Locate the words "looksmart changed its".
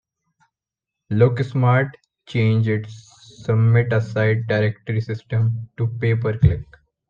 1.11-3.43